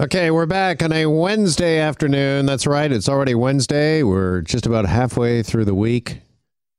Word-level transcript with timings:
Okay, 0.00 0.30
we're 0.30 0.46
back 0.46 0.82
on 0.82 0.92
a 0.92 1.04
Wednesday 1.04 1.78
afternoon. 1.78 2.46
That's 2.46 2.66
right. 2.66 2.90
It's 2.90 3.06
already 3.06 3.34
Wednesday. 3.34 4.02
We're 4.02 4.40
just 4.40 4.64
about 4.64 4.86
halfway 4.86 5.42
through 5.42 5.66
the 5.66 5.74
week. 5.74 6.20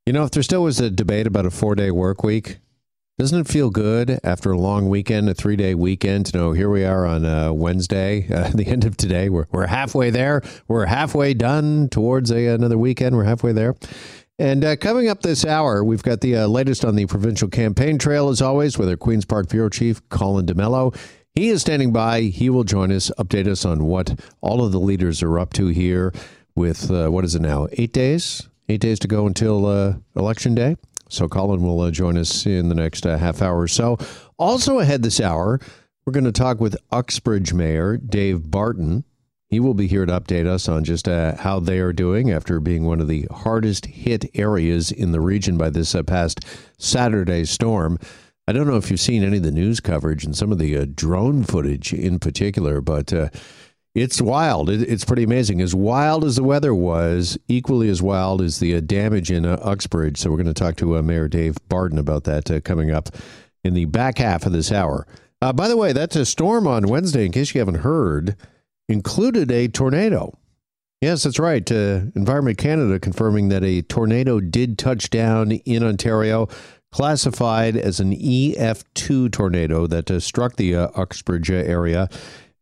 You 0.06 0.12
know, 0.12 0.24
if 0.24 0.32
there 0.32 0.42
still 0.42 0.64
was 0.64 0.80
a 0.80 0.90
debate 0.90 1.28
about 1.28 1.46
a 1.46 1.52
four 1.52 1.76
day 1.76 1.92
work 1.92 2.24
week, 2.24 2.58
doesn't 3.18 3.42
it 3.42 3.46
feel 3.46 3.70
good 3.70 4.18
after 4.24 4.50
a 4.50 4.58
long 4.58 4.88
weekend, 4.88 5.28
a 5.28 5.34
three 5.34 5.54
day 5.54 5.76
weekend, 5.76 6.26
to 6.26 6.36
know 6.36 6.50
here 6.50 6.68
we 6.68 6.84
are 6.84 7.06
on 7.06 7.24
uh, 7.24 7.52
Wednesday, 7.52 8.26
uh, 8.34 8.50
the 8.52 8.66
end 8.66 8.84
of 8.84 8.96
today? 8.96 9.28
We're, 9.28 9.46
we're 9.52 9.68
halfway 9.68 10.10
there. 10.10 10.42
We're 10.66 10.86
halfway 10.86 11.32
done 11.32 11.90
towards 11.90 12.32
a, 12.32 12.48
another 12.48 12.76
weekend. 12.76 13.14
We're 13.14 13.22
halfway 13.22 13.52
there. 13.52 13.76
And 14.40 14.64
uh, 14.64 14.74
coming 14.74 15.08
up 15.08 15.22
this 15.22 15.44
hour, 15.44 15.84
we've 15.84 16.02
got 16.02 16.22
the 16.22 16.38
uh, 16.38 16.46
latest 16.48 16.84
on 16.84 16.96
the 16.96 17.06
provincial 17.06 17.46
campaign 17.46 17.98
trail, 17.98 18.30
as 18.30 18.42
always, 18.42 18.78
with 18.78 18.88
our 18.88 18.96
Queen's 18.96 19.24
Park 19.24 19.48
Bureau 19.48 19.68
Chief, 19.68 20.02
Colin 20.08 20.44
D'Mello. 20.44 20.92
He 21.34 21.48
is 21.48 21.62
standing 21.62 21.92
by. 21.92 22.22
He 22.22 22.50
will 22.50 22.64
join 22.64 22.92
us, 22.92 23.10
update 23.18 23.46
us 23.46 23.64
on 23.64 23.84
what 23.84 24.20
all 24.42 24.62
of 24.62 24.70
the 24.70 24.78
leaders 24.78 25.22
are 25.22 25.38
up 25.38 25.54
to 25.54 25.68
here 25.68 26.12
with, 26.54 26.90
uh, 26.90 27.08
what 27.08 27.24
is 27.24 27.34
it 27.34 27.40
now, 27.40 27.68
eight 27.72 27.94
days? 27.94 28.48
Eight 28.68 28.82
days 28.82 28.98
to 28.98 29.08
go 29.08 29.26
until 29.26 29.64
uh, 29.64 29.94
Election 30.14 30.54
Day. 30.54 30.76
So 31.08 31.28
Colin 31.28 31.62
will 31.62 31.80
uh, 31.80 31.90
join 31.90 32.18
us 32.18 32.44
in 32.44 32.68
the 32.68 32.74
next 32.74 33.06
uh, 33.06 33.16
half 33.16 33.40
hour 33.40 33.60
or 33.60 33.68
so. 33.68 33.96
Also 34.38 34.78
ahead 34.78 35.02
this 35.02 35.20
hour, 35.20 35.58
we're 36.04 36.12
going 36.12 36.24
to 36.24 36.32
talk 36.32 36.60
with 36.60 36.76
Uxbridge 36.90 37.54
Mayor 37.54 37.96
Dave 37.96 38.50
Barton. 38.50 39.04
He 39.46 39.58
will 39.58 39.74
be 39.74 39.86
here 39.86 40.04
to 40.04 40.20
update 40.20 40.46
us 40.46 40.68
on 40.68 40.84
just 40.84 41.08
uh, 41.08 41.36
how 41.36 41.60
they 41.60 41.78
are 41.78 41.94
doing 41.94 42.30
after 42.30 42.60
being 42.60 42.84
one 42.84 43.00
of 43.00 43.08
the 43.08 43.26
hardest 43.30 43.86
hit 43.86 44.26
areas 44.34 44.92
in 44.92 45.12
the 45.12 45.20
region 45.20 45.56
by 45.56 45.70
this 45.70 45.94
uh, 45.94 46.02
past 46.02 46.44
Saturday 46.76 47.44
storm. 47.46 47.98
I 48.48 48.52
don't 48.52 48.66
know 48.66 48.76
if 48.76 48.90
you've 48.90 49.00
seen 49.00 49.22
any 49.22 49.36
of 49.36 49.44
the 49.44 49.52
news 49.52 49.78
coverage 49.78 50.24
and 50.24 50.36
some 50.36 50.50
of 50.50 50.58
the 50.58 50.76
uh, 50.76 50.86
drone 50.92 51.44
footage 51.44 51.92
in 51.92 52.18
particular, 52.18 52.80
but 52.80 53.12
uh, 53.12 53.28
it's 53.94 54.20
wild. 54.20 54.68
It, 54.68 54.82
it's 54.82 55.04
pretty 55.04 55.22
amazing. 55.22 55.60
As 55.60 55.76
wild 55.76 56.24
as 56.24 56.36
the 56.36 56.42
weather 56.42 56.74
was, 56.74 57.38
equally 57.46 57.88
as 57.88 58.02
wild 58.02 58.40
is 58.40 58.58
the 58.58 58.74
uh, 58.74 58.80
damage 58.80 59.30
in 59.30 59.46
uh, 59.46 59.60
Uxbridge. 59.62 60.18
So 60.18 60.30
we're 60.30 60.38
going 60.38 60.46
to 60.46 60.54
talk 60.54 60.74
to 60.76 60.96
uh, 60.96 61.02
Mayor 61.02 61.28
Dave 61.28 61.56
Barton 61.68 61.98
about 61.98 62.24
that 62.24 62.50
uh, 62.50 62.60
coming 62.60 62.90
up 62.90 63.10
in 63.62 63.74
the 63.74 63.84
back 63.84 64.18
half 64.18 64.44
of 64.44 64.52
this 64.52 64.72
hour. 64.72 65.06
by 65.40 65.68
the 65.68 65.76
way, 65.76 65.92
that's 65.92 66.16
a 66.16 66.26
storm 66.26 66.66
on 66.66 66.88
Wednesday, 66.88 67.24
in 67.24 67.30
case 67.30 67.54
you 67.54 67.60
haven't 67.60 67.76
heard, 67.76 68.34
included 68.88 69.52
a 69.52 69.68
tornado. 69.68 70.36
Yes, 71.00 71.22
that's 71.22 71.38
right. 71.38 71.68
Environment 71.70 72.58
Canada 72.58 72.98
confirming 72.98 73.50
that 73.50 73.62
a 73.62 73.82
tornado 73.82 74.40
did 74.40 74.78
touch 74.78 75.10
down 75.10 75.52
in 75.52 75.84
Ontario 75.84 76.48
classified 76.92 77.76
as 77.76 77.98
an 77.98 78.14
EF2 78.14 79.32
tornado 79.32 79.86
that 79.86 80.10
uh, 80.10 80.20
struck 80.20 80.56
the 80.56 80.76
uh, 80.76 80.88
Uxbridge 80.94 81.50
area 81.50 82.08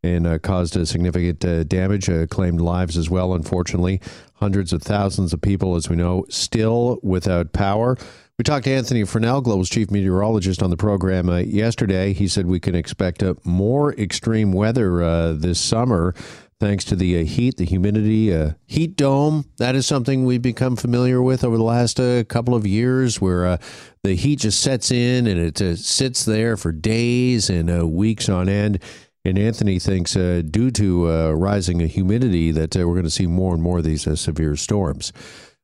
and 0.03 0.25
uh, 0.25 0.39
caused 0.39 0.75
a 0.75 0.85
significant 0.85 1.45
uh, 1.45 1.63
damage, 1.63 2.09
uh, 2.09 2.25
claimed 2.25 2.59
lives 2.59 2.97
as 2.97 3.09
well, 3.09 3.33
unfortunately. 3.35 4.01
Hundreds 4.35 4.73
of 4.73 4.81
thousands 4.81 5.33
of 5.33 5.41
people, 5.41 5.75
as 5.75 5.89
we 5.89 5.95
know, 5.95 6.25
still 6.29 6.99
without 7.03 7.53
power. 7.53 7.95
We 8.39 8.43
talked 8.43 8.63
to 8.63 8.71
Anthony 8.71 9.03
Farnell, 9.03 9.41
Global's 9.41 9.69
chief 9.69 9.91
meteorologist, 9.91 10.63
on 10.63 10.71
the 10.71 10.77
program 10.77 11.29
uh, 11.29 11.37
yesterday. 11.39 12.13
He 12.13 12.27
said 12.27 12.47
we 12.47 12.59
can 12.59 12.73
expect 12.73 13.23
more 13.45 13.93
extreme 13.93 14.51
weather 14.51 15.35
this 15.35 15.59
summer 15.59 16.15
thanks 16.61 16.85
to 16.85 16.95
the 16.95 17.19
uh, 17.19 17.23
heat, 17.25 17.57
the 17.57 17.65
humidity, 17.65 18.31
uh, 18.31 18.51
heat 18.67 18.95
dome. 18.95 19.45
That 19.57 19.75
is 19.75 19.87
something 19.87 20.25
we've 20.25 20.43
become 20.43 20.75
familiar 20.75 21.19
with 21.19 21.43
over 21.43 21.57
the 21.57 21.63
last 21.63 21.99
uh, 21.99 22.23
couple 22.25 22.53
of 22.53 22.67
years, 22.67 23.19
where 23.19 23.47
uh, 23.47 23.57
the 24.03 24.13
heat 24.13 24.41
just 24.41 24.61
sets 24.61 24.91
in 24.91 25.25
and 25.25 25.39
it 25.39 25.59
uh, 25.59 25.75
sits 25.75 26.23
there 26.23 26.57
for 26.57 26.71
days 26.71 27.49
and 27.49 27.67
uh, 27.67 27.87
weeks 27.87 28.29
on 28.29 28.47
end. 28.47 28.77
And 29.25 29.39
Anthony 29.39 29.79
thinks, 29.79 30.13
due 30.13 30.71
to 30.71 31.31
rising 31.33 31.79
humidity, 31.79 32.51
that 32.51 32.75
we're 32.75 32.85
going 32.85 33.03
to 33.03 33.09
see 33.09 33.27
more 33.27 33.53
and 33.53 33.61
more 33.61 33.79
of 33.79 33.83
these 33.83 34.03
severe 34.19 34.55
storms. 34.55 35.11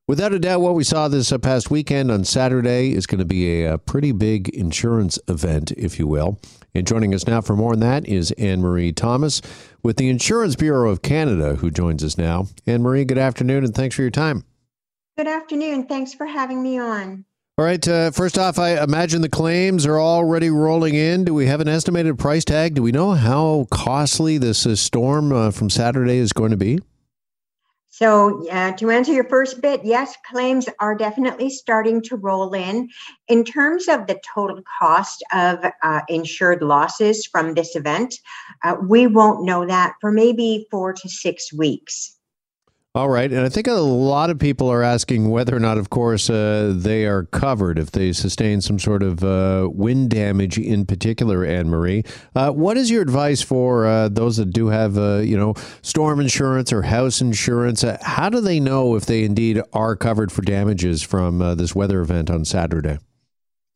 Without 0.07 0.31
a 0.31 0.39
doubt, 0.39 0.61
what 0.61 0.73
we 0.73 0.85
saw 0.85 1.09
this 1.09 1.33
uh, 1.33 1.37
past 1.37 1.69
weekend 1.69 2.09
on 2.09 2.23
Saturday 2.23 2.93
is 2.93 3.05
going 3.05 3.19
to 3.19 3.25
be 3.25 3.63
a, 3.63 3.73
a, 3.73 3.77
pretty 3.77 4.13
big 4.13 4.47
insurance 4.49 5.19
event, 5.27 5.73
if 5.73 5.99
you 5.99 6.07
will. 6.07 6.39
And 6.73 6.87
joining 6.87 7.13
us 7.13 7.27
now 7.27 7.41
for 7.41 7.57
more 7.57 7.73
on 7.73 7.81
that 7.81 8.07
is 8.07 8.31
Anne 8.37 8.61
Marie 8.61 8.93
Thomas 8.93 9.41
with 9.83 9.97
the 9.97 10.07
Insurance 10.07 10.55
Bureau 10.55 10.89
of 10.89 11.01
Canada, 11.01 11.55
who 11.55 11.69
joins 11.69 12.05
us 12.05 12.17
now. 12.17 12.47
Anne 12.65 12.83
Marie, 12.83 13.03
good 13.03 13.17
afternoon, 13.17 13.65
and 13.65 13.75
thanks 13.75 13.97
for 13.97 14.01
your 14.01 14.09
time. 14.09 14.45
Good 15.17 15.27
afternoon. 15.27 15.87
Thanks 15.87 16.13
for 16.13 16.25
having 16.25 16.63
me 16.63 16.79
on. 16.79 17.25
All 17.57 17.65
right. 17.65 17.85
Uh, 17.85 18.11
first 18.11 18.37
off, 18.37 18.59
I 18.59 18.81
imagine 18.81 19.21
the 19.21 19.27
claims 19.27 19.85
are 19.85 19.99
already 19.99 20.49
rolling 20.49 20.95
in. 20.95 21.25
Do 21.25 21.33
we 21.33 21.47
have 21.47 21.59
an 21.59 21.67
estimated 21.67 22.17
price 22.17 22.45
tag? 22.45 22.75
Do 22.75 22.81
we 22.81 22.93
know 22.93 23.11
how 23.11 23.67
costly 23.71 24.37
this 24.37 24.65
uh, 24.65 24.77
storm 24.77 25.33
uh, 25.33 25.51
from 25.51 25.69
Saturday 25.69 26.17
is 26.17 26.31
going 26.31 26.51
to 26.51 26.57
be? 26.57 26.79
So, 27.97 28.47
uh, 28.51 28.73
to 28.73 28.91
answer 28.91 29.11
your 29.11 29.27
first 29.27 29.59
bit, 29.59 29.83
yes, 29.83 30.15
claims 30.29 30.69
are 30.79 30.93
definitely 30.93 31.49
starting 31.49 31.99
to 32.03 32.15
roll 32.15 32.53
in. 32.53 32.89
In 33.27 33.43
terms 33.43 33.87
of 33.87 34.05
the 34.05 34.19
total 34.35 34.61
cost 34.79 35.23
of 35.33 35.65
uh, 35.81 36.01
insured 36.07 36.61
losses 36.61 37.25
from 37.25 37.55
this 37.55 37.75
event, 37.75 38.13
uh, 38.63 38.75
we 38.87 39.07
won't 39.07 39.45
know 39.45 39.65
that 39.65 39.95
for 39.99 40.11
maybe 40.11 40.67
four 40.69 40.93
to 40.93 41.09
six 41.09 41.51
weeks. 41.51 42.16
All 42.97 43.09
right. 43.09 43.31
And 43.31 43.41
I 43.41 43.49
think 43.49 43.67
a 43.67 43.73
lot 43.73 44.31
of 44.31 44.39
people 44.39 44.71
are 44.71 44.81
asking 44.81 45.29
whether 45.29 45.55
or 45.55 45.59
not, 45.59 45.77
of 45.77 45.91
course, 45.91 46.31
uh, 46.31 46.73
they 46.75 47.05
are 47.05 47.25
covered 47.25 47.77
if 47.77 47.91
they 47.91 48.11
sustain 48.11 48.59
some 48.59 48.79
sort 48.79 49.03
of 49.03 49.23
uh, 49.23 49.69
wind 49.71 50.09
damage 50.09 50.57
in 50.57 50.83
particular, 50.83 51.45
Anne 51.45 51.69
Marie. 51.69 52.03
Uh, 52.35 52.49
what 52.49 52.75
is 52.75 52.89
your 52.89 53.03
advice 53.03 53.43
for 53.43 53.85
uh, 53.85 54.09
those 54.09 54.37
that 54.37 54.51
do 54.51 54.69
have, 54.69 54.97
uh, 54.97 55.17
you 55.17 55.37
know, 55.37 55.53
storm 55.83 56.19
insurance 56.19 56.73
or 56.73 56.81
house 56.81 57.21
insurance? 57.21 57.83
Uh, 57.83 57.99
how 58.01 58.29
do 58.29 58.41
they 58.41 58.59
know 58.59 58.95
if 58.95 59.05
they 59.05 59.23
indeed 59.23 59.61
are 59.73 59.95
covered 59.95 60.31
for 60.31 60.41
damages 60.41 61.03
from 61.03 61.37
this 61.55 61.75
weather 61.75 62.01
event 62.01 62.31
on 62.31 62.45
Saturday? 62.45 62.97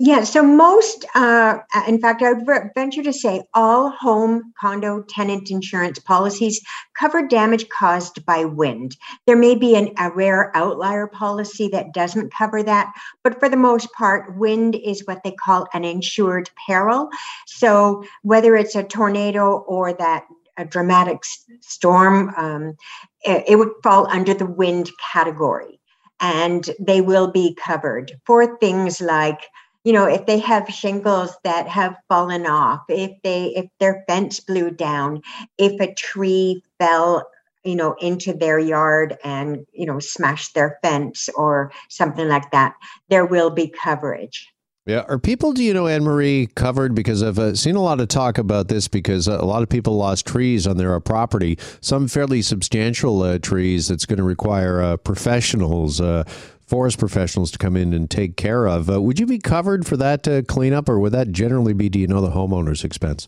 Yeah, 0.03 0.23
so 0.23 0.41
most, 0.41 1.05
uh, 1.13 1.59
in 1.87 2.01
fact, 2.01 2.23
I 2.23 2.33
would 2.33 2.71
venture 2.73 3.03
to 3.03 3.13
say 3.13 3.43
all 3.53 3.91
home, 3.91 4.51
condo, 4.59 5.03
tenant 5.03 5.51
insurance 5.51 5.99
policies 5.99 6.59
cover 6.97 7.27
damage 7.27 7.69
caused 7.69 8.25
by 8.25 8.45
wind. 8.45 8.97
There 9.27 9.35
may 9.35 9.53
be 9.53 9.75
an, 9.75 9.91
a 9.99 10.09
rare 10.09 10.51
outlier 10.57 11.05
policy 11.05 11.67
that 11.67 11.93
doesn't 11.93 12.33
cover 12.33 12.63
that, 12.63 12.91
but 13.23 13.39
for 13.39 13.47
the 13.47 13.57
most 13.57 13.93
part, 13.93 14.35
wind 14.39 14.73
is 14.73 15.05
what 15.05 15.21
they 15.23 15.33
call 15.33 15.67
an 15.75 15.85
insured 15.85 16.49
peril. 16.65 17.07
So 17.45 18.03
whether 18.23 18.55
it's 18.55 18.75
a 18.75 18.81
tornado 18.81 19.57
or 19.67 19.93
that 19.93 20.23
a 20.57 20.65
dramatic 20.65 21.19
storm, 21.59 22.33
um, 22.37 22.75
it, 23.23 23.43
it 23.49 23.55
would 23.57 23.73
fall 23.83 24.07
under 24.09 24.33
the 24.33 24.47
wind 24.47 24.89
category. 25.13 25.79
And 26.23 26.67
they 26.79 27.01
will 27.01 27.31
be 27.31 27.55
covered 27.55 28.13
for 28.25 28.57
things 28.57 28.99
like 28.99 29.41
you 29.83 29.93
know 29.93 30.05
if 30.05 30.25
they 30.25 30.39
have 30.39 30.67
shingles 30.69 31.35
that 31.43 31.67
have 31.67 31.95
fallen 32.07 32.45
off 32.45 32.81
if 32.89 33.11
they 33.23 33.47
if 33.55 33.65
their 33.79 34.03
fence 34.07 34.39
blew 34.39 34.69
down 34.71 35.21
if 35.57 35.79
a 35.81 35.93
tree 35.93 36.63
fell 36.79 37.27
you 37.63 37.75
know 37.75 37.95
into 37.99 38.33
their 38.33 38.59
yard 38.59 39.17
and 39.23 39.65
you 39.73 39.85
know 39.85 39.99
smashed 39.99 40.53
their 40.53 40.79
fence 40.81 41.29
or 41.35 41.71
something 41.89 42.27
like 42.27 42.49
that 42.51 42.75
there 43.09 43.25
will 43.25 43.49
be 43.49 43.67
coverage 43.83 44.51
yeah. 44.87 45.05
Are 45.07 45.19
people, 45.19 45.53
do 45.53 45.63
you 45.63 45.75
know, 45.75 45.85
Anne 45.85 46.03
Marie, 46.03 46.47
covered? 46.55 46.95
Because 46.95 47.21
I've 47.21 47.37
uh, 47.37 47.53
seen 47.53 47.75
a 47.75 47.81
lot 47.81 47.99
of 47.99 48.07
talk 48.07 48.39
about 48.39 48.67
this 48.67 48.87
because 48.87 49.27
a 49.27 49.45
lot 49.45 49.61
of 49.61 49.69
people 49.69 49.95
lost 49.95 50.25
trees 50.25 50.65
on 50.65 50.77
their 50.77 50.95
uh, 50.95 50.99
property, 50.99 51.59
some 51.81 52.07
fairly 52.07 52.41
substantial 52.41 53.21
uh, 53.21 53.37
trees 53.37 53.87
that's 53.87 54.07
going 54.07 54.17
to 54.17 54.23
require 54.23 54.81
uh, 54.81 54.97
professionals 54.97 56.01
uh, 56.01 56.23
forest 56.71 56.97
professionals 56.97 57.51
to 57.51 57.57
come 57.57 57.75
in 57.75 57.93
and 57.93 58.09
take 58.09 58.37
care 58.37 58.65
of. 58.65 58.89
Uh, 58.89 59.01
would 59.01 59.19
you 59.19 59.25
be 59.25 59.39
covered 59.39 59.85
for 59.85 59.97
that 59.97 60.25
uh, 60.25 60.41
cleanup, 60.43 60.87
or 60.87 60.99
would 60.99 61.11
that 61.11 61.33
generally 61.33 61.73
be, 61.73 61.89
do 61.89 61.99
you 61.99 62.07
know, 62.07 62.21
the 62.21 62.31
homeowner's 62.31 62.85
expense? 62.85 63.27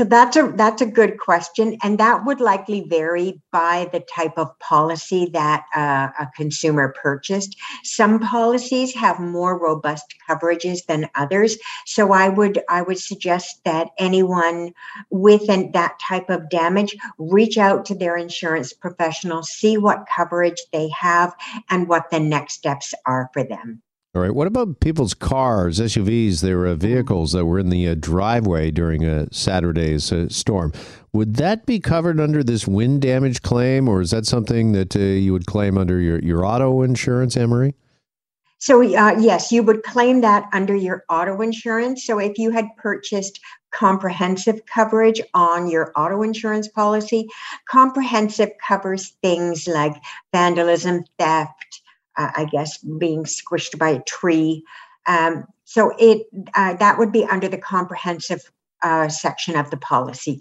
So 0.00 0.04
that's 0.04 0.36
a 0.36 0.52
that's 0.54 0.80
a 0.80 0.86
good 0.86 1.18
question, 1.18 1.76
and 1.82 1.98
that 1.98 2.24
would 2.24 2.40
likely 2.40 2.86
vary 2.88 3.42
by 3.50 3.88
the 3.92 3.98
type 3.98 4.34
of 4.36 4.56
policy 4.60 5.28
that 5.32 5.64
uh, 5.74 6.10
a 6.20 6.28
consumer 6.36 6.94
purchased. 7.02 7.56
Some 7.82 8.20
policies 8.20 8.94
have 8.94 9.18
more 9.18 9.58
robust 9.58 10.14
coverages 10.30 10.86
than 10.86 11.10
others, 11.16 11.58
so 11.84 12.12
I 12.12 12.28
would 12.28 12.62
I 12.68 12.82
would 12.82 13.00
suggest 13.00 13.64
that 13.64 13.88
anyone 13.98 14.72
with 15.10 15.50
an, 15.50 15.72
that 15.72 15.98
type 15.98 16.30
of 16.30 16.48
damage 16.48 16.94
reach 17.18 17.58
out 17.58 17.84
to 17.86 17.96
their 17.96 18.16
insurance 18.16 18.72
professional, 18.72 19.42
see 19.42 19.78
what 19.78 20.06
coverage 20.14 20.62
they 20.72 20.90
have, 20.90 21.34
and 21.70 21.88
what 21.88 22.08
the 22.12 22.20
next 22.20 22.54
steps 22.54 22.94
are 23.04 23.30
for 23.32 23.42
them. 23.42 23.82
All 24.14 24.22
right. 24.22 24.34
What 24.34 24.46
about 24.46 24.80
people's 24.80 25.12
cars, 25.12 25.78
SUVs? 25.78 26.40
They 26.40 26.54
were 26.54 26.74
vehicles 26.74 27.32
that 27.32 27.44
were 27.44 27.58
in 27.58 27.68
the 27.68 27.88
uh, 27.88 27.94
driveway 27.94 28.70
during 28.70 29.04
a 29.04 29.32
Saturday's 29.32 30.10
uh, 30.10 30.30
storm. 30.30 30.72
Would 31.12 31.36
that 31.36 31.66
be 31.66 31.78
covered 31.78 32.18
under 32.18 32.42
this 32.42 32.66
wind 32.66 33.02
damage 33.02 33.42
claim, 33.42 33.86
or 33.86 34.00
is 34.00 34.10
that 34.12 34.24
something 34.24 34.72
that 34.72 34.96
uh, 34.96 35.00
you 35.00 35.34
would 35.34 35.44
claim 35.44 35.76
under 35.76 36.00
your, 36.00 36.20
your 36.20 36.44
auto 36.44 36.80
insurance, 36.80 37.36
Marie? 37.36 37.74
So, 38.60 38.82
uh, 38.82 39.14
yes, 39.20 39.52
you 39.52 39.62
would 39.62 39.82
claim 39.82 40.22
that 40.22 40.48
under 40.54 40.74
your 40.74 41.04
auto 41.10 41.42
insurance. 41.42 42.06
So, 42.06 42.18
if 42.18 42.38
you 42.38 42.50
had 42.50 42.66
purchased 42.78 43.38
comprehensive 43.72 44.64
coverage 44.66 45.20
on 45.34 45.68
your 45.68 45.92
auto 45.96 46.22
insurance 46.22 46.66
policy, 46.66 47.28
comprehensive 47.70 48.50
covers 48.66 49.12
things 49.22 49.68
like 49.68 49.94
vandalism, 50.32 51.04
theft, 51.18 51.82
uh, 52.18 52.30
I 52.36 52.44
guess 52.44 52.78
being 52.78 53.24
squished 53.24 53.78
by 53.78 53.90
a 53.90 54.02
tree. 54.02 54.64
Um, 55.06 55.44
so, 55.64 55.92
it 55.98 56.26
uh, 56.54 56.74
that 56.74 56.98
would 56.98 57.12
be 57.12 57.24
under 57.24 57.48
the 57.48 57.58
comprehensive 57.58 58.50
uh, 58.82 59.08
section 59.08 59.56
of 59.56 59.70
the 59.70 59.76
policy. 59.76 60.40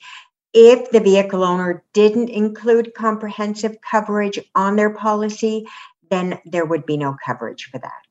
If 0.54 0.92
the 0.92 1.00
vehicle 1.00 1.44
owner 1.44 1.84
didn't 1.94 2.30
include 2.30 2.94
comprehensive 2.96 3.78
coverage 3.82 4.40
on 4.56 4.76
their 4.76 4.90
policy, 4.90 5.66
then 6.10 6.40
there 6.46 6.66
would 6.66 6.86
be 6.86 6.98
no 6.98 7.16
coverage 7.26 7.66
for 7.72 7.80
that. 7.80 8.07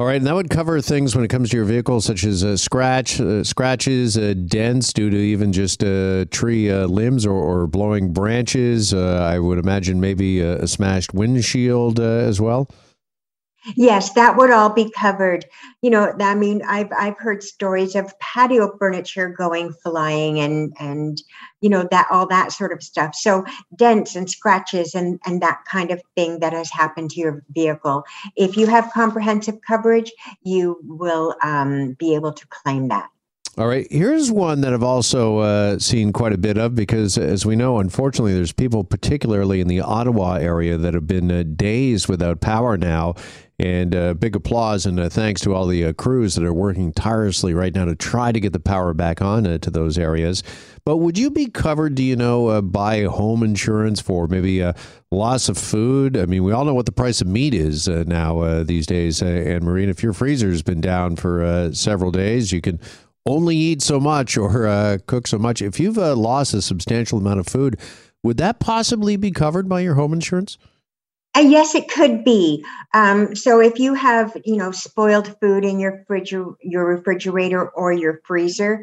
All 0.00 0.06
right, 0.06 0.16
and 0.16 0.26
that 0.26 0.34
would 0.34 0.48
cover 0.48 0.80
things 0.80 1.14
when 1.14 1.26
it 1.26 1.28
comes 1.28 1.50
to 1.50 1.58
your 1.58 1.66
vehicle, 1.66 2.00
such 2.00 2.24
as 2.24 2.42
uh, 2.42 2.56
scratch, 2.56 3.20
uh, 3.20 3.44
scratches, 3.44 4.16
uh, 4.16 4.32
dents 4.46 4.94
due 4.94 5.10
to 5.10 5.16
even 5.18 5.52
just 5.52 5.84
uh, 5.84 6.24
tree 6.30 6.70
uh, 6.70 6.86
limbs 6.86 7.26
or, 7.26 7.34
or, 7.34 7.66
blowing 7.66 8.10
branches. 8.10 8.94
Uh, 8.94 9.28
I 9.30 9.38
would 9.38 9.58
imagine 9.58 10.00
maybe 10.00 10.40
a, 10.40 10.62
a 10.62 10.66
smashed 10.66 11.12
windshield 11.12 12.00
as 12.00 12.40
well. 12.40 12.70
Yes, 13.76 14.12
that 14.14 14.36
would 14.36 14.50
all 14.50 14.70
be 14.70 14.90
covered. 14.90 15.44
You 15.82 15.90
know, 15.90 16.14
I 16.18 16.34
mean, 16.34 16.62
I've 16.66 16.90
I've 16.96 17.18
heard 17.18 17.42
stories 17.42 17.94
of 17.94 18.18
patio 18.18 18.76
furniture 18.78 19.28
going 19.28 19.72
flying 19.82 20.40
and 20.40 20.72
and 20.80 21.22
you 21.60 21.68
know 21.68 21.86
that 21.90 22.08
all 22.10 22.26
that 22.28 22.52
sort 22.52 22.72
of 22.72 22.82
stuff. 22.82 23.14
So 23.14 23.44
dents 23.76 24.16
and 24.16 24.30
scratches 24.30 24.94
and 24.94 25.20
and 25.26 25.42
that 25.42 25.60
kind 25.70 25.90
of 25.90 26.00
thing 26.16 26.40
that 26.40 26.52
has 26.54 26.70
happened 26.70 27.10
to 27.10 27.20
your 27.20 27.44
vehicle. 27.50 28.04
If 28.36 28.56
you 28.56 28.66
have 28.66 28.92
comprehensive 28.94 29.58
coverage, 29.66 30.10
you 30.42 30.78
will 30.82 31.34
um, 31.42 31.94
be 31.98 32.14
able 32.14 32.32
to 32.32 32.46
claim 32.48 32.88
that. 32.88 33.10
All 33.60 33.66
right. 33.66 33.86
Here's 33.90 34.32
one 34.32 34.62
that 34.62 34.72
I've 34.72 34.82
also 34.82 35.36
uh, 35.40 35.78
seen 35.78 36.14
quite 36.14 36.32
a 36.32 36.38
bit 36.38 36.56
of 36.56 36.74
because, 36.74 37.18
as 37.18 37.44
we 37.44 37.56
know, 37.56 37.78
unfortunately, 37.78 38.32
there's 38.32 38.52
people, 38.52 38.84
particularly 38.84 39.60
in 39.60 39.68
the 39.68 39.82
Ottawa 39.82 40.36
area, 40.36 40.78
that 40.78 40.94
have 40.94 41.06
been 41.06 41.30
uh, 41.30 41.42
days 41.42 42.08
without 42.08 42.40
power 42.40 42.78
now. 42.78 43.16
And 43.58 43.94
uh, 43.94 44.14
big 44.14 44.34
applause 44.34 44.86
and 44.86 44.98
uh, 44.98 45.10
thanks 45.10 45.42
to 45.42 45.54
all 45.54 45.66
the 45.66 45.84
uh, 45.84 45.92
crews 45.92 46.36
that 46.36 46.44
are 46.44 46.54
working 46.54 46.94
tirelessly 46.94 47.52
right 47.52 47.74
now 47.74 47.84
to 47.84 47.94
try 47.94 48.32
to 48.32 48.40
get 48.40 48.54
the 48.54 48.60
power 48.60 48.94
back 48.94 49.20
on 49.20 49.46
uh, 49.46 49.58
to 49.58 49.70
those 49.70 49.98
areas. 49.98 50.42
But 50.86 50.96
would 50.96 51.18
you 51.18 51.30
be 51.30 51.44
covered, 51.44 51.94
do 51.96 52.02
you 52.02 52.16
know, 52.16 52.62
by 52.62 53.02
home 53.02 53.42
insurance 53.42 54.00
for 54.00 54.26
maybe 54.26 54.60
a 54.60 54.74
loss 55.10 55.50
of 55.50 55.58
food? 55.58 56.16
I 56.16 56.24
mean, 56.24 56.44
we 56.44 56.52
all 56.52 56.64
know 56.64 56.72
what 56.72 56.86
the 56.86 56.92
price 56.92 57.20
of 57.20 57.26
meat 57.26 57.52
is 57.52 57.86
now 57.86 58.62
these 58.62 58.86
days. 58.86 59.22
Anne 59.22 59.62
Marie, 59.62 59.84
if 59.84 60.02
your 60.02 60.14
freezer's 60.14 60.62
been 60.62 60.80
down 60.80 61.16
for 61.16 61.68
several 61.74 62.10
days, 62.10 62.52
you 62.52 62.62
can 62.62 62.80
only 63.30 63.56
eat 63.56 63.82
so 63.82 64.00
much 64.00 64.36
or 64.36 64.66
uh, 64.66 64.98
cook 65.06 65.26
so 65.26 65.38
much. 65.38 65.62
If 65.62 65.78
you've 65.78 65.98
uh, 65.98 66.16
lost 66.16 66.54
a 66.54 66.62
substantial 66.62 67.18
amount 67.18 67.40
of 67.40 67.46
food, 67.46 67.78
would 68.22 68.36
that 68.38 68.60
possibly 68.60 69.16
be 69.16 69.30
covered 69.30 69.68
by 69.68 69.80
your 69.80 69.94
home 69.94 70.12
insurance? 70.12 70.58
Uh, 71.36 71.40
yes, 71.40 71.76
it 71.76 71.88
could 71.88 72.24
be. 72.24 72.64
Um, 72.92 73.36
so 73.36 73.60
if 73.60 73.78
you 73.78 73.94
have, 73.94 74.36
you 74.44 74.56
know, 74.56 74.72
spoiled 74.72 75.38
food 75.40 75.64
in 75.64 75.78
your 75.78 76.02
fridge, 76.08 76.32
your 76.32 76.84
refrigerator 76.84 77.68
or 77.68 77.92
your 77.92 78.20
freezer, 78.24 78.82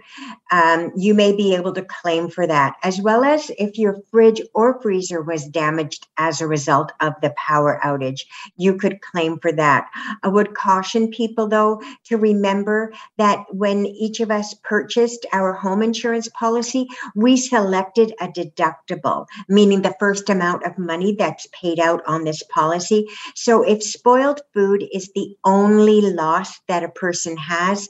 um, 0.54 0.94
you 0.96 1.14
may 1.14 1.36
be 1.36 1.54
able 1.56 1.74
to 1.74 1.82
claim 1.82 2.30
for 2.30 2.48
that, 2.48 2.76
as 2.84 3.02
well 3.02 3.26
as 3.26 3.52
if 3.58 3.78
your 3.78 3.98
fridge 4.10 4.42
or 4.54 4.82
freezer 4.82 5.22
was 5.22 5.46
damaged 5.50 6.08
as 6.18 6.40
a 6.40 6.48
result 6.48 6.94
of 7.02 7.12
the 7.22 7.34
power 7.36 7.82
outage, 7.84 8.22
you 8.56 8.78
could 8.78 9.02
claim 9.02 9.40
for 9.40 9.52
that. 9.52 9.90
I 10.24 10.30
would 10.30 10.56
caution 10.56 11.10
people, 11.10 11.50
though, 11.50 11.82
to 12.06 12.16
remember 12.16 12.94
that 13.18 13.44
when 13.52 13.86
each 13.86 14.22
of 14.22 14.32
us 14.32 14.54
purchased 14.64 15.26
our 15.34 15.52
home 15.52 15.82
insurance 15.82 16.30
policy, 16.30 16.88
we 17.14 17.36
selected 17.36 18.14
a 18.22 18.30
deductible, 18.30 19.26
meaning 19.50 19.82
the 19.82 19.96
first 20.00 20.30
amount 20.30 20.64
of 20.66 20.78
money 20.78 21.14
that's 21.14 21.48
paid 21.52 21.78
out 21.78 22.02
on 22.08 22.24
this 22.24 22.37
policy. 22.44 23.07
So 23.36 23.63
if 23.63 23.84
spoiled 23.84 24.42
food 24.54 24.86
is 24.94 25.12
the 25.16 25.36
only 25.44 26.01
loss 26.01 26.60
that 26.68 26.84
a 26.84 26.89
person 26.89 27.38
has, 27.38 27.89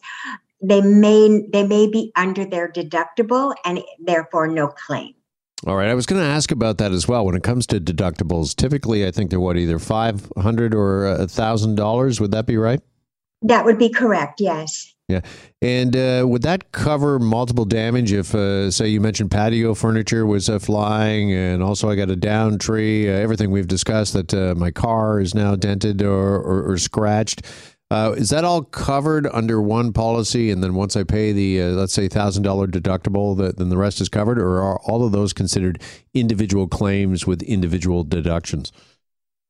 they 0.61 0.81
may 0.81 1.45
they 1.51 1.65
may 1.65 1.87
be 1.87 2.11
under 2.15 2.45
their 2.45 2.71
deductible 2.71 3.53
and 3.63 3.81
therefore 3.99 4.47
no 4.47 4.67
claim. 4.67 5.13
All 5.65 5.75
right, 5.75 5.89
I 5.89 5.95
was 5.95 6.05
going 6.05 6.21
to 6.21 6.27
ask 6.27 6.51
about 6.51 6.77
that 6.77 6.91
as 6.91 7.07
well. 7.07 7.25
When 7.25 7.35
it 7.35 7.43
comes 7.43 7.65
to 7.67 7.79
deductibles, 7.79 8.55
typically 8.55 9.07
I 9.07 9.11
think 9.11 9.31
they're 9.31 9.39
what 9.39 9.57
either 9.57 9.79
five 9.79 10.31
hundred 10.37 10.75
or 10.75 11.05
a 11.05 11.27
thousand 11.27 11.75
dollars. 11.75 12.21
Would 12.21 12.31
that 12.31 12.45
be 12.45 12.57
right? 12.57 12.81
That 13.41 13.65
would 13.65 13.77
be 13.77 13.89
correct. 13.89 14.39
Yes. 14.39 14.93
Yeah. 15.07 15.21
And 15.61 15.95
uh, 15.95 16.25
would 16.27 16.41
that 16.41 16.73
cover 16.73 17.17
multiple 17.17 17.63
damage 17.63 18.11
if, 18.11 18.35
uh, 18.35 18.69
say, 18.69 18.89
you 18.89 18.99
mentioned 18.99 19.31
patio 19.31 19.73
furniture 19.73 20.25
was 20.25 20.49
uh, 20.49 20.59
flying, 20.59 21.31
and 21.31 21.63
also 21.63 21.89
I 21.89 21.95
got 21.95 22.09
a 22.11 22.15
down 22.17 22.59
tree, 22.59 23.09
uh, 23.09 23.13
everything 23.13 23.49
we've 23.49 23.67
discussed 23.67 24.13
that 24.13 24.33
uh, 24.33 24.53
my 24.57 24.69
car 24.69 25.21
is 25.21 25.33
now 25.33 25.55
dented 25.55 26.01
or, 26.01 26.35
or, 26.35 26.71
or 26.71 26.77
scratched? 26.77 27.43
Uh, 27.89 28.15
is 28.17 28.31
that 28.31 28.43
all 28.43 28.63
covered 28.63 29.27
under 29.27 29.61
one 29.61 29.93
policy? 29.93 30.51
And 30.51 30.61
then 30.61 30.73
once 30.73 30.97
I 30.97 31.05
pay 31.05 31.31
the, 31.31 31.63
let's 31.69 31.93
say, 31.93 32.09
$1,000 32.09 32.43
deductible, 32.67 33.37
that, 33.37 33.57
then 33.57 33.69
the 33.69 33.77
rest 33.77 34.01
is 34.01 34.09
covered? 34.09 34.37
Or 34.37 34.61
are 34.61 34.77
all 34.81 35.05
of 35.05 35.13
those 35.13 35.31
considered 35.31 35.81
individual 36.13 36.67
claims 36.67 37.25
with 37.25 37.41
individual 37.43 38.03
deductions? 38.03 38.73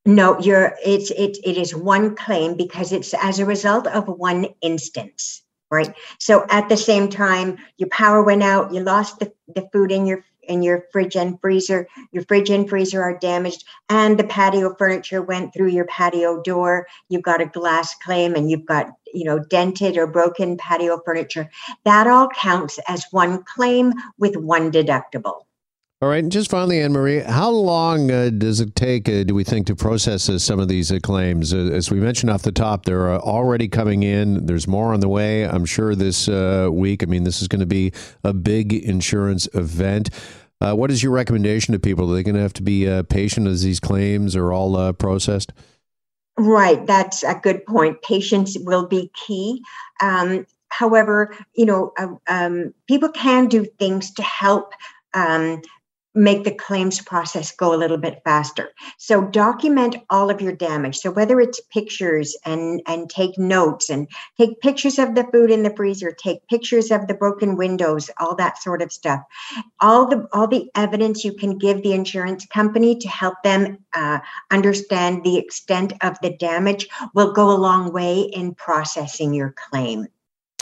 No, 0.05 0.39
you're 0.39 0.73
it's 0.85 1.11
it 1.11 1.37
it 1.43 1.57
is 1.57 1.75
one 1.75 2.15
claim 2.15 2.55
because 2.55 2.93
it's 2.93 3.13
as 3.15 3.39
a 3.39 3.45
result 3.45 3.87
of 3.87 4.07
one 4.07 4.47
instance 4.61 5.43
right? 5.69 5.93
So 6.19 6.45
at 6.49 6.69
the 6.69 6.77
same 6.77 7.09
time, 7.09 7.57
your 7.77 7.89
power 7.89 8.23
went 8.23 8.43
out, 8.43 8.73
you 8.73 8.81
lost 8.81 9.19
the, 9.19 9.31
the 9.55 9.67
food 9.71 9.91
in 9.91 10.05
your 10.05 10.23
in 10.47 10.63
your 10.63 10.85
fridge 10.91 11.15
and 11.15 11.39
freezer, 11.41 11.87
your 12.11 12.23
fridge 12.23 12.49
and 12.49 12.69
freezer 12.69 13.01
are 13.01 13.17
damaged, 13.19 13.65
and 13.89 14.17
the 14.17 14.23
patio 14.23 14.73
furniture 14.75 15.21
went 15.21 15.53
through 15.53 15.67
your 15.67 15.85
patio 15.85 16.41
door. 16.41 16.87
You've 17.09 17.23
got 17.23 17.41
a 17.41 17.45
glass 17.45 17.93
claim 17.95 18.33
and 18.33 18.49
you've 18.49 18.65
got, 18.65 18.87
you 19.13 19.25
know, 19.25 19.39
dented 19.39 19.97
or 19.97 20.07
broken 20.07 20.57
patio 20.57 21.01
furniture. 21.03 21.49
That 21.83 22.07
all 22.07 22.29
counts 22.29 22.79
as 22.87 23.05
one 23.11 23.43
claim 23.43 23.93
with 24.17 24.37
one 24.37 24.71
deductible. 24.71 25.46
All 25.99 26.09
right, 26.09 26.21
and 26.21 26.31
just 26.31 26.51
finally, 26.51 26.79
Anne 26.79 26.91
Marie, 26.91 27.21
how 27.21 27.49
long 27.49 28.11
uh, 28.11 28.29
does 28.29 28.59
it 28.59 28.75
take, 28.75 29.09
uh, 29.09 29.23
do 29.23 29.33
we 29.33 29.43
think, 29.43 29.65
to 29.65 29.75
process 29.75 30.29
uh, 30.29 30.37
some 30.37 30.59
of 30.59 30.67
these 30.67 30.91
uh, 30.91 30.99
claims? 31.01 31.55
Uh, 31.55 31.71
as 31.73 31.89
we 31.89 31.99
mentioned 31.99 32.29
off 32.29 32.43
the 32.43 32.51
top, 32.51 32.85
they're 32.85 33.09
uh, 33.09 33.17
already 33.17 33.67
coming 33.67 34.03
in. 34.03 34.45
There's 34.45 34.67
more 34.67 34.93
on 34.93 34.99
the 34.99 35.09
way, 35.09 35.47
I'm 35.47 35.65
sure, 35.65 35.95
this 35.95 36.27
week. 36.27 37.01
I 37.01 37.07
mean, 37.07 37.23
this 37.23 37.41
is 37.41 37.47
going 37.47 37.61
to 37.61 37.65
be 37.65 37.93
a 38.23 38.31
big 38.31 38.73
insurance 38.73 39.49
event. 39.55 40.11
what 40.59 40.91
is 40.91 41.01
your 41.01 41.13
recommendation 41.13 41.71
to 41.71 41.79
people? 41.79 42.11
Are 42.11 42.13
they 42.13 42.21
going 42.21 42.35
to 42.35 42.41
have 42.41 42.53
to 42.53 42.63
be 42.63 42.85
patient 43.09 43.47
as 43.47 43.63
these 43.63 43.79
claims 43.79 44.35
are 44.35 44.53
all 44.53 44.93
processed? 44.93 45.51
Right, 46.37 46.85
that's 46.85 47.23
a 47.23 47.39
good 47.41 47.65
point. 47.65 48.03
Patience 48.03 48.55
will 48.59 48.85
be 48.85 49.09
key. 49.25 49.63
Um, 49.99 50.45
however, 50.69 51.35
you 51.55 51.65
know, 51.65 51.91
um, 52.27 52.75
people 52.87 53.09
can 53.09 53.47
do 53.47 53.65
things 53.79 54.11
to 54.11 54.21
help 54.21 54.73
um, 55.15 55.61
make 56.17 56.43
the 56.43 56.51
claims 56.51 56.99
process 56.99 57.51
go 57.51 57.73
a 57.73 57.77
little 57.77 57.97
bit 57.97 58.21
faster. 58.25 58.71
So 58.97 59.21
document 59.21 59.95
all 60.09 60.29
of 60.31 60.41
your 60.41 60.51
damage. 60.51 60.97
So 60.97 61.11
whether 61.11 61.39
it's 61.39 61.61
pictures 61.71 62.35
and 62.43 62.81
and 62.87 63.09
take 63.09 63.37
notes 63.37 63.89
and 63.89 64.07
take 64.37 64.59
pictures 64.61 64.97
of 64.97 65.13
the 65.13 65.25
food 65.31 65.51
in 65.51 65.63
the 65.63 65.75
freezer, 65.75 66.11
take 66.11 66.47
pictures 66.47 66.91
of 66.91 67.07
the 67.07 67.13
broken 67.13 67.55
windows, 67.55 68.09
all 68.19 68.35
that 68.35 68.61
sort 68.61 68.81
of 68.81 68.91
stuff. 68.91 69.21
All 69.79 70.07
the 70.07 70.27
all 70.33 70.47
the 70.47 70.69
evidence 70.75 71.23
you 71.23 71.33
can 71.33 71.57
give 71.57 71.83
the 71.83 71.93
insurance 71.93 72.45
company 72.47 72.97
to 72.97 73.07
help 73.07 73.35
them 73.43 73.77
uh, 73.93 74.19
understand 74.51 75.23
the 75.23 75.37
extent 75.37 75.93
of 76.01 76.17
the 76.21 76.35
damage 76.37 76.87
will 77.13 77.31
go 77.31 77.51
a 77.51 77.57
long 77.57 77.93
way 77.93 78.21
in 78.21 78.55
processing 78.55 79.33
your 79.33 79.53
claim. 79.69 80.07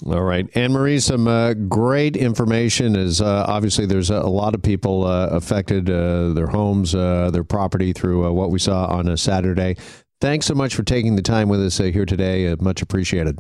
All 0.06 0.24
right, 0.24 0.46
Anne 0.56 0.74
Marie, 0.74 1.00
some 1.00 1.25
uh, 1.25 1.54
great 1.54 2.18
information. 2.18 2.98
Is 2.98 3.22
uh, 3.22 3.46
obviously 3.48 3.86
there's 3.86 4.10
a, 4.10 4.20
lot 4.24 4.54
of 4.54 4.62
people 4.62 5.06
uh, 5.06 5.28
affected, 5.28 5.90
uh, 5.90 6.34
their 6.34 6.48
homes, 6.48 6.94
uh, 6.94 7.30
their 7.32 7.46
property 7.46 7.94
through 7.94 8.28
uh, 8.28 8.32
what 8.32 8.52
we 8.52 8.60
saw 8.60 8.88
on 8.88 9.08
a 9.08 9.16
Saturday. 9.16 9.78
Thanks 10.20 10.48
so 10.48 10.54
much 10.54 10.75
for 10.75 10.84
taking 10.84 11.16
the 11.16 11.22
time 11.22 11.48
with 11.48 11.64
us 11.64 11.78
here 11.78 12.06
today. 12.06 12.54
much 12.60 12.82
appreciated. 12.82 13.40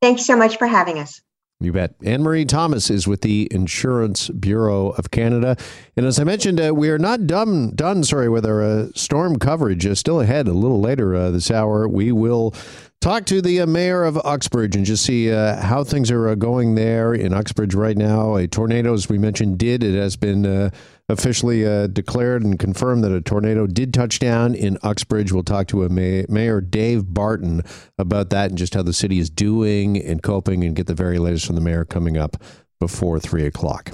Thanks 0.00 0.24
so 0.24 0.36
much 0.36 0.56
for 0.56 0.68
having 0.68 0.98
us. 0.98 1.20
You 1.58 1.72
bet. 1.72 1.94
Anne 2.04 2.22
Marie 2.22 2.44
Thomas 2.44 2.90
is 2.90 3.06
with 3.06 3.20
the 3.20 3.48
Insurance 3.52 4.28
Bureau 4.30 4.90
of 4.90 5.12
Canada. 5.12 5.56
And 5.96 6.06
as 6.06 6.18
I 6.18 6.24
mentioned, 6.24 6.60
uh, 6.60 6.74
we 6.74 6.90
are 6.90 6.98
not 6.98 7.26
done, 7.26 7.72
done 7.76 8.02
sorry, 8.02 8.28
with 8.28 8.44
our 8.44 8.62
uh, 8.62 8.86
storm 8.96 9.38
coverage. 9.38 9.86
Uh, 9.86 9.94
still 9.94 10.20
ahead 10.20 10.48
a 10.48 10.52
little 10.52 10.80
later 10.80 11.30
this 11.30 11.52
hour. 11.52 11.88
We 11.88 12.10
will 12.10 12.52
talk 13.02 13.26
to 13.26 13.42
the 13.42 13.60
uh, 13.60 13.66
mayor 13.66 14.04
of 14.04 14.16
Uxbridge 14.24 14.76
and 14.76 14.86
just 14.86 15.04
see 15.04 15.30
uh, 15.30 15.60
how 15.60 15.82
things 15.82 16.10
are 16.10 16.28
uh, 16.28 16.34
going 16.36 16.76
there 16.76 17.12
in 17.12 17.34
Uxbridge 17.34 17.74
right 17.74 17.96
now. 17.96 18.36
A 18.36 18.46
tornado, 18.46 18.94
as 18.94 19.08
we 19.08 19.18
mentioned, 19.18 19.58
did. 19.58 19.82
It 19.82 19.96
has 19.96 20.14
been 20.14 20.46
uh, 20.46 20.70
officially 21.08 21.66
uh, 21.66 21.88
declared 21.88 22.44
and 22.44 22.58
confirmed 22.58 23.02
that 23.02 23.12
a 23.12 23.20
tornado 23.20 23.66
did 23.66 23.92
touch 23.92 24.20
down 24.20 24.54
in 24.54 24.78
Uxbridge. 24.82 25.32
We'll 25.32 25.42
talk 25.42 25.66
to 25.68 25.82
a 25.82 25.88
may- 25.88 26.26
Mayor 26.28 26.60
Dave 26.60 27.12
Barton 27.12 27.62
about 27.98 28.30
that 28.30 28.50
and 28.50 28.58
just 28.58 28.74
how 28.74 28.82
the 28.82 28.92
city 28.92 29.18
is 29.18 29.28
doing 29.28 30.00
and 30.00 30.22
coping 30.22 30.62
and 30.62 30.76
get 30.76 30.86
the 30.86 30.94
very 30.94 31.18
latest 31.18 31.46
from 31.46 31.56
the 31.56 31.60
mayor 31.60 31.84
coming 31.84 32.16
up 32.16 32.36
before 32.78 33.18
3 33.18 33.44
o'clock. 33.46 33.90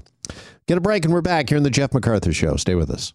Get 0.67 0.77
a 0.77 0.83
break 0.83 1.07
and 1.07 1.15
we're 1.15 1.23
back 1.23 1.49
here 1.49 1.57
in 1.57 1.65
the 1.65 1.71
Jeff 1.71 1.91
McArthur 1.93 2.35
Show. 2.35 2.57
Stay 2.57 2.75
with 2.75 2.91
us. 2.91 3.15